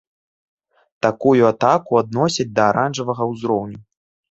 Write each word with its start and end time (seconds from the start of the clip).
Такую 1.07 1.35
атаку 1.51 2.01
адносяць 2.03 2.49
да 2.57 2.67
аранжавага 2.73 3.31
ўзроўню. 3.35 3.79